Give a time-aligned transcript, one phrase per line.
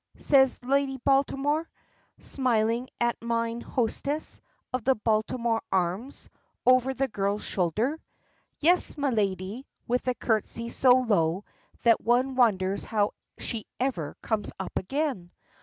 [0.17, 1.69] says Lady Baltimore,
[2.17, 4.41] smiling at mine hostess
[4.73, 6.27] of the Baltimore Arms,
[6.65, 8.01] over the girl's shoulder.
[8.59, 11.45] "Yes, my lady," with a curtsey so low
[11.83, 15.29] that one wonders how she ever comes up again.